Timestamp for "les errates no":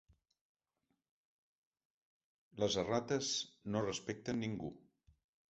2.65-3.85